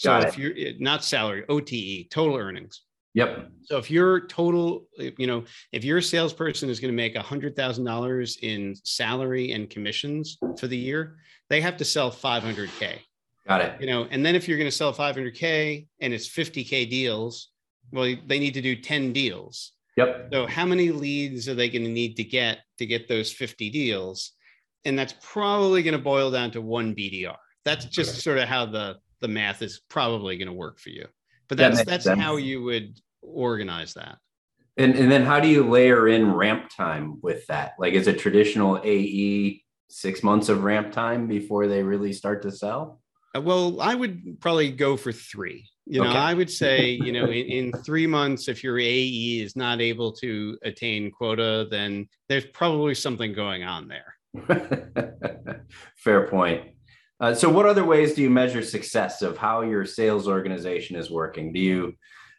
so 0.02 0.18
if 0.18 0.38
you're 0.38 0.54
eh, 0.58 0.74
not 0.80 1.04
salary, 1.04 1.44
OTE, 1.48 2.10
total 2.10 2.36
earnings. 2.36 2.82
Yep. 3.14 3.50
So 3.64 3.78
if 3.78 3.92
your 3.92 4.26
total, 4.28 4.88
you 4.98 5.28
know, 5.28 5.44
if 5.72 5.84
your 5.84 6.02
salesperson 6.02 6.70
is 6.70 6.80
going 6.80 6.92
to 6.92 6.96
make 6.96 7.16
a 7.16 7.22
hundred 7.22 7.56
thousand 7.56 7.86
dollars 7.86 8.38
in 8.42 8.76
salary 8.84 9.52
and 9.52 9.70
commissions 9.70 10.38
for 10.58 10.68
the 10.68 10.78
year, 10.78 11.18
they 11.50 11.62
have 11.62 11.78
to 11.78 11.86
sell 11.86 12.10
500k. 12.10 13.00
Got 13.48 13.62
it. 13.62 13.82
You 13.82 13.88
know, 13.88 14.08
and 14.10 14.26
then 14.26 14.34
if 14.34 14.48
you're 14.48 14.58
going 14.58 14.70
to 14.70 14.76
sell 14.76 14.94
500k 14.94 15.88
and 16.00 16.14
it's 16.14 16.28
50k 16.28 16.90
deals, 16.90 17.50
well, 17.92 18.16
they 18.26 18.40
need 18.40 18.54
to 18.54 18.62
do 18.62 18.76
10 18.76 19.14
deals. 19.14 19.74
Yep. 19.98 20.30
So 20.32 20.48
how 20.48 20.66
many 20.66 20.90
leads 20.90 21.50
are 21.50 21.54
they 21.54 21.70
going 21.70 21.84
to 21.84 21.92
need 21.92 22.16
to 22.16 22.24
get 22.24 22.60
to 22.78 22.86
get 22.86 23.08
those 23.08 23.32
50 23.32 23.70
deals? 23.70 24.32
And 24.86 24.98
that's 24.98 25.14
probably 25.22 25.84
going 25.84 25.98
to 25.98 26.04
boil 26.04 26.32
down 26.32 26.50
to 26.52 26.62
one 26.62 26.96
BDR. 26.96 27.36
That's 27.66 27.86
just 27.86 28.22
sort 28.22 28.40
of 28.40 28.48
how 28.48 28.66
the 28.66 28.98
the 29.22 29.28
math 29.28 29.62
is 29.62 29.82
probably 29.90 30.38
going 30.38 30.48
to 30.48 30.54
work 30.54 30.80
for 30.80 30.90
you. 30.90 31.06
but 31.48 31.58
that's 31.58 31.78
makes 31.78 31.90
that's 31.90 32.04
sense. 32.06 32.20
how 32.20 32.36
you 32.38 32.62
would 32.64 33.00
organize 33.22 33.94
that. 33.94 34.18
And, 34.78 34.96
and 34.96 35.12
then 35.12 35.24
how 35.24 35.40
do 35.40 35.48
you 35.48 35.70
layer 35.70 36.08
in 36.08 36.34
ramp 36.34 36.70
time 36.76 37.20
with 37.22 37.46
that? 37.48 37.74
Like, 37.78 37.94
is 37.94 38.08
a 38.08 38.14
traditional 38.14 38.80
AE 38.84 39.62
six 39.90 40.24
months 40.24 40.48
of 40.50 40.64
ramp 40.64 40.92
time 40.94 41.28
before 41.28 41.68
they 41.68 41.84
really 41.84 42.14
start 42.14 42.42
to 42.44 42.52
sell? 42.52 43.02
Uh, 43.36 43.42
Well, 43.42 43.82
I 43.82 43.94
would 43.96 44.40
probably 44.40 44.72
go 44.72 44.96
for 44.98 45.12
three. 45.12 45.70
You 45.86 46.02
know, 46.02 46.10
Okay. 46.10 46.18
I 46.18 46.34
would 46.34 46.50
say, 46.50 46.90
you 47.06 47.12
know, 47.12 47.26
in, 47.26 47.46
in 47.48 47.72
three 47.84 48.08
months, 48.08 48.48
if 48.48 48.64
your 48.64 48.80
AE 48.80 49.42
is 49.44 49.56
not 49.58 49.82
able 49.82 50.14
to 50.14 50.58
attain 50.64 51.12
quota, 51.12 51.68
then 51.70 52.08
there's 52.30 52.46
probably 52.46 52.96
something 52.96 53.34
going 53.34 53.64
on 53.64 53.90
there. 53.90 54.16
Fair 55.98 56.28
point. 56.28 56.64
Uh, 57.22 57.36
so, 57.36 57.48
what 57.48 57.68
other 57.68 57.86
ways 57.86 58.16
do 58.16 58.24
you 58.24 58.32
measure 58.32 58.64
success 58.64 59.22
of 59.22 59.38
how 59.38 59.62
your 59.62 59.86
sales 59.86 60.28
organization 60.28 60.96
is 60.96 61.12
working? 61.12 61.54
Do 61.54 61.60
you 61.60 61.94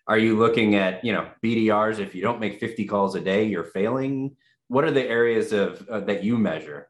are 0.09 0.19
you 0.19 0.37
looking 0.37 0.75
at 0.75 1.05
you 1.05 1.12
know 1.12 1.29
BDRs? 1.43 2.01
If 2.01 2.17
you 2.17 2.23
don't 2.23 2.41
make 2.41 2.59
fifty 2.59 2.85
calls 2.85 3.15
a 3.15 3.21
day, 3.21 3.45
you're 3.45 3.62
failing. 3.62 4.37
What 4.67 4.85
are 4.85 4.91
the 4.91 5.09
areas 5.09 5.53
of 5.53 5.89
uh, 5.89 6.01
that 6.01 6.25
you 6.25 6.37
measure? 6.37 6.89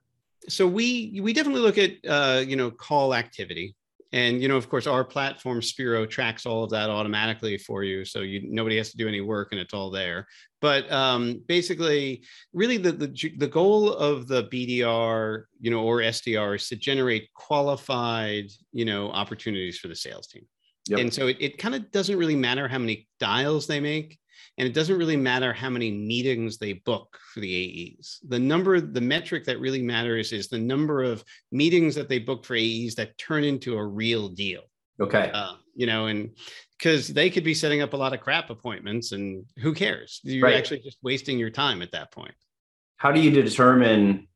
So 0.48 0.66
we 0.66 1.20
we 1.22 1.34
definitely 1.34 1.60
look 1.60 1.76
at 1.76 1.92
uh, 2.08 2.40
you 2.40 2.56
know 2.56 2.70
call 2.70 3.14
activity, 3.14 3.76
and 4.12 4.42
you 4.42 4.48
know 4.48 4.56
of 4.56 4.68
course 4.68 4.86
our 4.86 5.04
platform 5.04 5.62
Spiro 5.62 6.06
tracks 6.06 6.46
all 6.46 6.64
of 6.64 6.70
that 6.70 6.90
automatically 6.90 7.58
for 7.58 7.82
you, 7.82 8.04
so 8.04 8.20
you 8.20 8.42
nobody 8.44 8.76
has 8.76 8.90
to 8.90 8.96
do 8.96 9.08
any 9.08 9.20
work 9.20 9.48
and 9.52 9.60
it's 9.60 9.74
all 9.74 9.90
there. 9.90 10.26
But 10.60 10.90
um, 10.92 11.42
basically, 11.48 12.24
really 12.52 12.76
the, 12.76 12.92
the 12.92 13.32
the 13.38 13.48
goal 13.48 13.92
of 13.92 14.28
the 14.28 14.44
BDR 14.44 15.44
you 15.60 15.70
know 15.70 15.82
or 15.82 15.98
SDR 15.98 16.56
is 16.56 16.68
to 16.68 16.76
generate 16.76 17.32
qualified 17.34 18.50
you 18.72 18.84
know 18.84 19.10
opportunities 19.10 19.78
for 19.78 19.88
the 19.88 19.96
sales 19.96 20.26
team. 20.26 20.46
Yep. 20.88 20.98
And 20.98 21.14
so 21.14 21.28
it, 21.28 21.36
it 21.38 21.58
kind 21.58 21.74
of 21.74 21.90
doesn't 21.92 22.16
really 22.16 22.36
matter 22.36 22.66
how 22.66 22.78
many 22.78 23.08
dials 23.20 23.66
they 23.66 23.80
make. 23.80 24.18
And 24.62 24.68
it 24.68 24.74
doesn't 24.74 24.96
really 24.96 25.16
matter 25.16 25.52
how 25.52 25.68
many 25.68 25.90
meetings 25.90 26.56
they 26.56 26.74
book 26.74 27.18
for 27.34 27.40
the 27.40 27.96
AEs. 27.98 28.20
The 28.28 28.38
number, 28.38 28.80
the 28.80 29.00
metric 29.00 29.44
that 29.46 29.58
really 29.58 29.82
matters 29.82 30.30
is 30.30 30.46
the 30.46 30.60
number 30.60 31.02
of 31.02 31.24
meetings 31.50 31.96
that 31.96 32.08
they 32.08 32.20
book 32.20 32.44
for 32.44 32.54
AEs 32.54 32.94
that 32.94 33.18
turn 33.18 33.42
into 33.42 33.76
a 33.76 33.84
real 33.84 34.28
deal. 34.28 34.60
Okay. 35.00 35.32
Uh, 35.34 35.54
you 35.74 35.86
know, 35.86 36.06
and 36.06 36.30
because 36.78 37.08
they 37.08 37.28
could 37.28 37.42
be 37.42 37.54
setting 37.54 37.82
up 37.82 37.92
a 37.92 37.96
lot 37.96 38.12
of 38.12 38.20
crap 38.20 38.50
appointments 38.50 39.10
and 39.10 39.46
who 39.58 39.74
cares? 39.74 40.20
You're 40.22 40.44
Right. 40.44 40.54
actually 40.54 40.78
just 40.78 40.98
wasting 41.02 41.40
your 41.40 41.50
time 41.50 41.82
at 41.82 41.90
that 41.90 42.12
point. 42.12 42.34
How 42.98 43.10
do 43.10 43.18
you 43.20 43.32
determine 43.32 44.28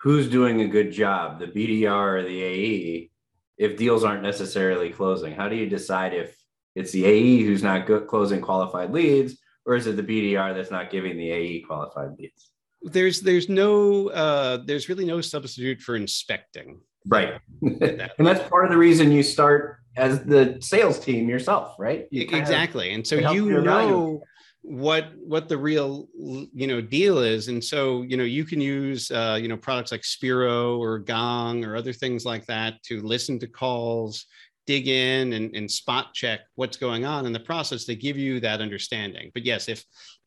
who's 0.00 0.28
doing 0.28 0.62
a 0.62 0.66
good 0.66 0.90
job, 0.90 1.38
the 1.38 1.46
BDR 1.46 2.18
or 2.18 2.22
the 2.24 2.42
AE, 2.42 3.10
if 3.56 3.76
deals 3.76 4.02
aren't 4.02 4.24
necessarily 4.24 4.90
closing? 4.90 5.32
How 5.32 5.48
do 5.48 5.54
you 5.54 5.68
decide 5.68 6.12
if 6.12 6.36
it's 6.74 6.92
the 6.92 7.04
AE 7.04 7.42
who's 7.42 7.62
not 7.62 7.86
good 7.86 8.06
closing 8.06 8.40
qualified 8.40 8.92
leads, 8.92 9.38
or 9.66 9.74
is 9.74 9.86
it 9.86 9.96
the 9.96 10.02
BDR 10.02 10.54
that's 10.54 10.70
not 10.70 10.90
giving 10.90 11.16
the 11.16 11.30
AE 11.30 11.60
qualified 11.62 12.10
leads? 12.18 12.50
There's 12.82 13.20
there's 13.20 13.48
no 13.48 14.08
uh, 14.08 14.58
there's 14.64 14.88
really 14.88 15.04
no 15.04 15.20
substitute 15.20 15.80
for 15.80 15.96
inspecting. 15.96 16.80
Right. 17.06 17.40
that 17.62 18.12
and 18.18 18.26
that's 18.26 18.48
part 18.48 18.64
of 18.64 18.70
the 18.70 18.76
reason 18.76 19.10
you 19.10 19.22
start 19.22 19.78
as 19.96 20.24
the 20.24 20.58
sales 20.60 21.00
team 21.00 21.28
yourself, 21.28 21.74
right? 21.78 22.06
You 22.10 22.28
exactly 22.30 22.92
and 22.92 23.06
so 23.06 23.16
you 23.16 23.48
you 23.50 23.62
know 23.62 24.22
what 24.62 25.12
what 25.16 25.48
the 25.48 25.56
real 25.56 26.08
you 26.52 26.66
know 26.66 26.80
deal 26.80 27.18
is 27.18 27.48
and 27.48 27.64
so 27.64 28.02
you 28.02 28.16
know 28.16 28.24
you 28.24 28.44
can 28.44 28.60
use 28.60 29.10
uh, 29.10 29.38
you 29.40 29.48
know 29.48 29.56
products 29.56 29.92
like 29.92 30.04
spiro 30.04 30.78
or 30.78 30.98
gong 30.98 31.64
or 31.64 31.74
other 31.74 31.92
things 31.92 32.24
like 32.24 32.44
that 32.46 32.82
to 32.82 33.00
listen 33.00 33.38
to 33.38 33.46
calls 33.46 34.26
dig 34.68 34.86
in 34.86 35.32
and, 35.32 35.46
and 35.56 35.70
spot 35.70 36.06
check 36.12 36.40
what's 36.60 36.76
going 36.76 37.04
on 37.14 37.24
in 37.24 37.32
the 37.32 37.40
process 37.52 37.86
to 37.86 37.94
give 37.96 38.18
you 38.18 38.38
that 38.38 38.60
understanding. 38.60 39.30
But 39.32 39.44
yes 39.44 39.62
if 39.74 39.80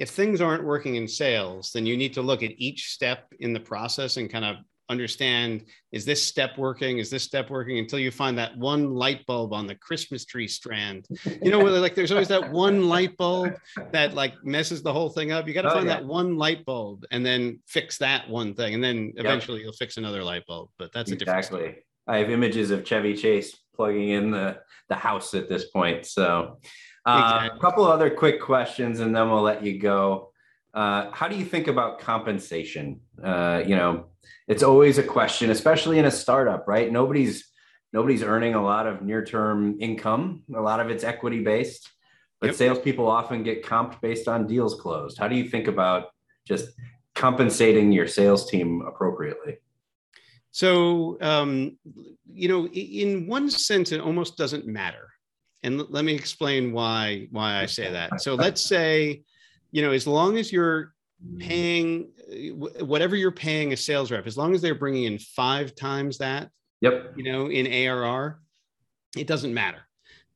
if 0.04 0.10
things 0.10 0.42
aren't 0.42 0.66
working 0.74 0.96
in 0.96 1.08
sales 1.08 1.64
then 1.74 1.86
you 1.86 1.96
need 1.96 2.14
to 2.16 2.24
look 2.30 2.42
at 2.42 2.52
each 2.68 2.82
step 2.98 3.20
in 3.40 3.54
the 3.54 3.60
process 3.60 4.18
and 4.18 4.32
kind 4.36 4.46
of 4.52 4.56
understand 4.90 5.64
is 5.92 6.04
this 6.06 6.22
step 6.32 6.58
working? 6.58 6.98
Is 6.98 7.10
this 7.10 7.24
step 7.24 7.50
working? 7.50 7.78
Until 7.84 8.00
you 8.06 8.12
find 8.12 8.36
that 8.38 8.58
one 8.58 8.84
light 9.04 9.22
bulb 9.30 9.54
on 9.54 9.66
the 9.68 9.76
christmas 9.88 10.26
tree 10.32 10.48
strand. 10.60 11.02
You 11.44 11.52
know 11.52 11.60
where 11.64 11.72
like 11.86 11.96
there's 11.96 12.12
always 12.12 12.28
that 12.36 12.52
one 12.52 12.78
light 12.96 13.16
bulb 13.18 13.54
that 13.92 14.10
like 14.22 14.34
messes 14.44 14.82
the 14.82 14.92
whole 14.98 15.10
thing 15.18 15.32
up. 15.32 15.48
You 15.48 15.54
got 15.54 15.64
to 15.64 15.72
Oh, 15.72 15.76
find 15.80 15.88
yeah. 15.88 15.98
that 15.98 16.06
one 16.06 16.30
light 16.46 16.66
bulb 16.66 17.06
and 17.12 17.22
then 17.30 17.42
fix 17.68 18.00
that 18.00 18.28
one 18.40 18.54
thing. 18.60 18.74
And 18.76 18.84
then 18.84 19.14
eventually 19.16 19.62
you'll 19.62 19.82
fix 19.84 19.98
another 19.98 20.24
light 20.32 20.46
bulb 20.48 20.70
but 20.80 20.92
that's 20.94 21.12
a 21.12 21.16
different 21.16 21.46
story. 21.46 21.74
I 22.08 22.17
have 22.17 22.29
images 22.29 22.72
of 22.72 22.86
Chevy 22.86 23.15
Chase 23.15 23.55
plugging 23.75 24.10
in 24.10 24.31
the 24.31 24.60
the 24.89 24.96
house 24.96 25.34
at 25.34 25.48
this 25.48 25.65
point. 25.70 26.05
So, 26.05 26.58
uh, 27.05 27.22
Exactly. 27.24 27.58
a 27.58 27.62
couple 27.62 27.86
other 27.86 28.10
quick 28.10 28.41
questions, 28.41 29.00
and 29.00 29.15
then 29.15 29.29
we'll 29.29 29.41
let 29.41 29.63
you 29.63 29.79
go. 29.79 30.34
Uh, 30.74 31.10
how 31.12 31.27
do 31.29 31.36
you 31.38 31.46
think 31.46 31.67
about 31.67 32.00
compensation? 32.00 33.00
Uh, 33.24 33.63
you 33.65 33.75
know, 33.75 34.08
it's 34.48 34.63
always 34.63 34.98
a 34.98 35.03
question, 35.03 35.50
especially 35.50 35.98
in 35.98 36.05
a 36.05 36.12
startup, 36.12 36.67
right? 36.67 36.91
Nobody's 36.91 37.48
nobody's 37.93 38.24
earning 38.24 38.53
a 38.53 38.63
lot 38.63 38.86
of 38.88 39.01
near 39.01 39.24
term 39.24 39.77
income. 39.79 40.43
A 40.55 40.62
lot 40.62 40.79
of 40.79 40.89
it's 40.89 41.03
equity 41.03 41.41
based, 41.43 41.89
but 42.41 42.48
Yep. 42.48 42.55
salespeople 42.55 43.08
often 43.08 43.43
get 43.43 43.63
comped 43.63 44.01
based 44.01 44.27
on 44.27 44.48
deals 44.48 44.75
closed. 44.79 45.17
How 45.17 45.27
do 45.27 45.36
you 45.36 45.48
think 45.50 45.67
about 45.67 46.10
just 46.46 46.70
compensating 47.15 47.91
your 47.91 48.08
sales 48.08 48.50
team 48.50 48.81
appropriately? 48.88 49.58
So, 50.51 51.17
um, 51.22 51.77
you 52.34 52.48
know, 52.50 52.67
in 52.67 53.25
one 53.27 53.50
sense, 53.50 53.91
it 53.91 54.01
almost 54.01 54.38
doesn't 54.38 54.67
matter. 54.67 55.10
And 55.63 55.81
let 55.89 56.05
me 56.05 56.13
explain 56.13 56.72
why 56.74 57.27
why 57.31 57.58
I 57.62 57.65
say 57.65 57.91
that. 57.91 58.22
So, 58.22 58.36
let's 58.36 58.62
say, 58.62 59.24
you 59.72 59.81
know, 59.81 59.91
as 59.91 60.08
long 60.08 60.38
as 60.38 60.51
you're 60.51 60.93
paying 61.38 62.10
uh, 62.31 62.84
whatever 62.86 63.15
you're 63.15 63.31
paying 63.31 63.74
a 63.74 63.77
sales 63.77 64.12
rep, 64.12 64.25
as 64.27 64.38
long 64.38 64.53
as 64.55 64.62
they're 64.62 64.75
bringing 64.75 65.03
in 65.05 65.20
five 65.20 65.75
times 65.75 66.17
that, 66.17 66.50
Yep. 66.81 67.13
you 67.15 67.24
know, 67.24 67.48
in 67.50 67.67
ARR, 67.67 68.39
it 69.15 69.27
doesn't 69.27 69.53
matter. 69.53 69.88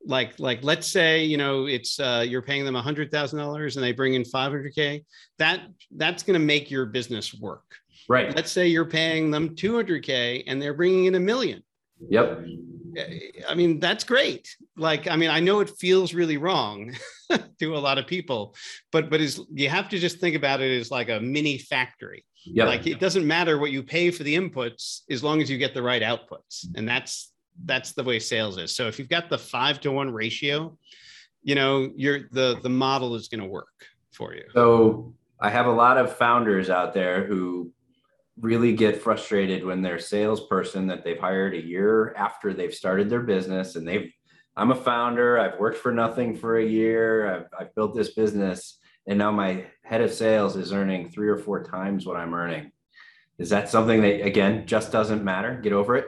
Like, 0.05 0.39
like, 0.39 0.63
let's 0.63 0.85
say, 0.85 1.23
you 1.25 1.37
know, 1.37 1.65
it's 1.65 1.99
uh, 1.99 2.23
you're 2.27 2.43
paying 2.43 2.63
them 2.63 2.75
a 2.75 2.81
hundred 2.81 3.09
thousand 3.09 3.39
dollars 3.39 3.75
and 3.77 3.83
they 3.83 3.91
bring 3.91 4.13
in 4.13 4.21
500k. 4.21 5.03
That 5.39 5.61
that's 5.95 6.21
going 6.21 6.39
to 6.39 6.45
make 6.45 6.69
your 6.69 6.85
business 6.85 7.33
work 7.33 7.63
Right. 8.07 8.35
let's 8.35 8.51
say 8.51 8.67
you're 8.67 8.85
paying 8.85 9.31
them 9.31 9.55
200k 9.55 10.43
and 10.47 10.61
they're 10.61 10.73
bringing 10.73 11.05
in 11.05 11.15
a 11.15 11.19
million 11.19 11.63
Yep. 12.09 12.45
Eh, 12.97 13.19
i 13.49 13.55
mean 13.55 13.79
that's 13.79 14.03
great 14.03 14.55
like 14.77 15.07
i 15.07 15.15
mean 15.15 15.29
i 15.29 15.39
know 15.39 15.59
it 15.59 15.69
feels 15.77 16.13
really 16.13 16.37
wrong 16.37 16.93
to 17.59 17.75
a 17.75 17.79
lot 17.79 17.97
of 17.97 18.07
people 18.07 18.55
but 18.91 19.09
but 19.09 19.19
is 19.21 19.41
you 19.53 19.69
have 19.69 19.89
to 19.89 19.97
just 19.99 20.19
think 20.19 20.35
about 20.35 20.61
it 20.61 20.79
as 20.79 20.91
like 20.91 21.09
a 21.09 21.19
mini 21.19 21.57
factory 21.57 22.23
Yep. 22.47 22.67
like 22.67 22.85
it 22.87 22.99
doesn't 22.99 23.25
matter 23.25 23.57
what 23.57 23.71
you 23.71 23.81
pay 23.81 24.11
for 24.11 24.21
the 24.23 24.35
inputs 24.35 25.01
as 25.09 25.23
long 25.23 25.41
as 25.41 25.49
you 25.49 25.57
get 25.57 25.73
the 25.73 25.81
right 25.81 26.03
outputs 26.03 26.65
and 26.75 26.87
that's 26.87 27.31
that's 27.65 27.93
the 27.93 28.03
way 28.03 28.19
sales 28.19 28.57
is 28.59 28.75
so 28.75 28.87
if 28.87 28.99
you've 28.99 29.09
got 29.09 29.29
the 29.29 29.37
five 29.37 29.79
to 29.81 29.91
one 29.91 30.11
ratio 30.11 30.77
you 31.41 31.55
know 31.55 31.89
you're 31.95 32.29
the 32.31 32.59
the 32.61 32.69
model 32.69 33.15
is 33.15 33.27
going 33.29 33.41
to 33.41 33.47
work 33.47 33.87
for 34.11 34.35
you 34.35 34.43
So 34.53 35.13
I 35.39 35.49
have 35.49 35.65
a 35.65 35.71
lot 35.71 35.97
of 35.97 36.15
founders 36.15 36.69
out 36.69 36.93
there 36.93 37.25
who 37.25 37.71
really 38.39 38.73
get 38.73 39.01
frustrated 39.01 39.63
when 39.63 39.81
their 39.81 39.99
salesperson 39.99 40.87
that 40.87 41.03
they've 41.03 41.19
hired 41.19 41.53
a 41.53 41.65
year 41.65 42.13
after 42.15 42.53
they've 42.53 42.73
started 42.73 43.09
their 43.09 43.21
business 43.21 43.75
and 43.75 43.87
they've 43.87 44.11
I'm 44.57 44.71
a 44.71 44.75
founder, 44.75 45.37
I've 45.37 45.59
worked 45.59 45.79
for 45.79 45.91
nothing 45.91 46.35
for 46.35 46.57
a 46.57 46.65
year, 46.65 47.29
I've, 47.29 47.47
I've 47.59 47.75
built 47.75 47.93
this 47.93 48.13
business, 48.13 48.79
and 49.05 49.19
now 49.19 49.29
my 49.31 49.65
head 49.83 49.99
of 49.99 50.13
sales 50.13 50.55
is 50.55 50.71
earning 50.71 51.09
three 51.09 51.27
or 51.27 51.37
four 51.37 51.63
times 51.63 52.05
what 52.05 52.15
I'm 52.15 52.33
earning. 52.33 52.71
Is 53.37 53.49
that 53.49 53.69
something 53.69 54.01
that 54.01 54.25
again 54.25 54.65
just 54.65 54.93
doesn't 54.93 55.23
matter? 55.23 55.59
Get 55.61 55.73
over 55.73 55.97
it. 55.97 56.07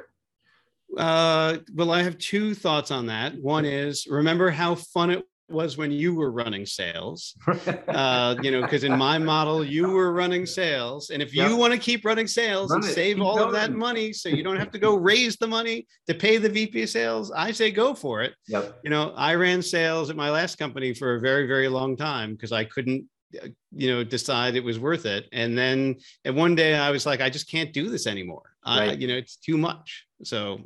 Uh, 0.97 1.57
well, 1.75 1.91
I 1.91 2.03
have 2.03 2.17
two 2.17 2.55
thoughts 2.55 2.89
on 2.89 3.07
that. 3.07 3.35
One 3.35 3.65
is 3.65 4.07
remember 4.07 4.49
how 4.49 4.75
fun 4.75 5.11
it 5.11 5.25
was 5.49 5.77
when 5.77 5.91
you 5.91 6.13
were 6.13 6.31
running 6.31 6.65
sales. 6.65 7.35
Uh, 7.87 8.35
you 8.41 8.51
know, 8.51 8.61
because 8.61 8.83
in 8.83 8.95
my 8.97 9.17
model, 9.17 9.63
you 9.63 9.89
were 9.89 10.11
running 10.11 10.45
sales. 10.45 11.09
And 11.09 11.21
if 11.21 11.33
you 11.33 11.43
Yep. 11.49 11.57
want 11.57 11.73
to 11.73 11.79
keep 11.79 12.05
running 12.05 12.27
sales 12.27 12.69
Run 12.71 12.81
and 12.81 12.89
it. 12.89 12.93
save 12.93 13.15
Keep 13.15 13.25
all 13.25 13.41
of 13.41 13.51
that 13.53 13.71
money 13.73 14.13
so 14.13 14.29
you 14.29 14.43
don't 14.43 14.57
have 14.57 14.71
to 14.71 14.79
go 14.87 14.95
raise 14.95 15.37
the 15.37 15.47
money 15.47 15.87
to 16.07 16.13
pay 16.13 16.37
the 16.37 16.49
VP 16.49 16.83
of 16.83 16.89
sales, 16.89 17.31
I 17.31 17.51
say 17.53 17.71
go 17.71 17.93
for 17.95 18.21
it. 18.21 18.35
yep. 18.47 18.79
You 18.83 18.89
know, 18.91 19.13
I 19.15 19.35
ran 19.35 19.61
sales 19.61 20.09
at 20.09 20.15
my 20.15 20.29
last 20.29 20.57
company 20.57 20.93
for 20.93 21.15
a 21.15 21.19
very, 21.19 21.47
very 21.47 21.69
long 21.69 21.95
time 21.97 22.33
because 22.33 22.51
I 22.51 22.65
couldn't 22.65 23.05
uh, 23.41 23.47
you 23.75 23.89
know 23.91 24.03
decide 24.03 24.55
it 24.55 24.63
was 24.63 24.79
worth 24.79 25.05
it 25.05 25.25
and 25.33 25.57
then 25.57 25.97
and 26.23 26.33
one 26.33 26.55
day 26.55 26.75
i 26.75 26.89
was 26.91 27.05
like 27.05 27.19
i 27.19 27.29
just 27.29 27.51
can't 27.51 27.73
do 27.73 27.89
this 27.89 28.07
anymore 28.07 28.43
I, 28.63 28.79
Right. 28.87 28.97
you 29.01 29.05
know 29.09 29.15
it's 29.17 29.35
too 29.35 29.57
much 29.57 30.05
so 30.23 30.61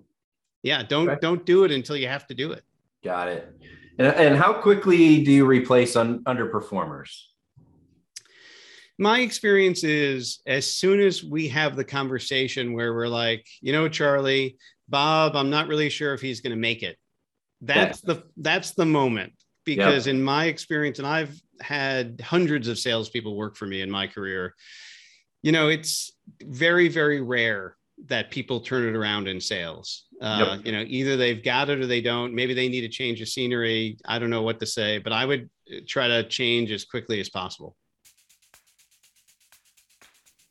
yeah 0.62 0.84
don't 0.84 1.08
Right. 1.08 1.20
don't 1.20 1.44
do 1.44 1.64
it 1.64 1.72
until 1.72 1.98
you 1.98 2.08
have 2.08 2.28
to 2.28 2.36
do 2.36 2.52
it 2.52 2.64
Got 3.03 3.29
it. 3.29 3.53
And, 3.98 4.08
and 4.08 4.36
how 4.36 4.53
quickly 4.53 5.24
do 5.24 5.31
you 5.31 5.46
replace 5.46 5.96
un, 5.96 6.24
underperformers? 6.24 7.10
my 8.98 9.22
experience 9.22 9.84
is 9.84 10.41
as 10.46 10.72
soon 10.72 11.00
as 11.00 11.24
we 11.24 11.48
have 11.48 11.75
the 11.75 11.84
conversation 11.84 12.74
where 12.74 12.93
we're 12.93 13.08
like 13.08 13.48
you 13.62 13.72
know 13.72 13.88
charlie 13.88 14.58
bob 14.89 15.36
i'm 15.36 15.50
not 15.50 15.67
really 15.67 15.89
sure 15.89 16.13
if 16.13 16.22
he's 16.22 16.41
going 16.41 16.51
to 16.51 16.60
make 16.60 16.84
it 16.84 16.98
that's 17.62 18.01
the 18.01 18.22
that's 18.38 18.72
the 18.72 18.86
moment 18.86 19.34
because 19.65 20.08
in 20.08 20.22
my 20.22 20.46
experience, 20.46 21.00
and 21.00 21.08
I've 21.08 21.39
had 21.62 22.22
hundreds 22.22 22.67
of 22.67 22.79
salespeople 22.79 23.36
work 23.36 23.55
for 23.55 23.65
me 23.65 23.81
in 23.81 23.91
my 23.91 24.08
career, 24.08 24.55
you 25.43 25.51
know, 25.51 25.70
it's 25.70 26.12
very, 26.43 26.88
very 26.88 27.22
rare 27.22 27.75
that 28.08 28.31
people 28.31 28.60
turn 28.60 28.88
it 28.88 28.96
around 28.96 29.27
in 29.27 29.39
sales. 29.39 30.05
Uh, 30.22 30.56
yep. 30.58 30.66
You 30.66 30.72
know, 30.72 30.84
either 30.88 31.18
they've 31.18 31.44
got 31.44 31.70
it 31.70 31.80
or 31.80 31.88
they 31.88 32.01
don't. 32.01 32.34
Maybe 32.36 32.54
they 32.54 32.70
need 32.70 32.84
a 32.84 32.90
change 32.90 33.22
of 33.22 33.28
scenery. 33.28 33.98
I 34.06 34.20
don't 34.20 34.30
know 34.30 34.44
what 34.44 34.60
to 34.60 34.68
say, 34.68 35.00
but 35.00 35.12
I 35.12 35.25
would 35.25 35.50
uh, 35.72 35.80
try 35.88 36.08
to 36.08 36.28
change 36.28 36.72
as 36.72 36.86
quickly 36.86 37.20
as 37.20 37.30
possible. 37.30 37.75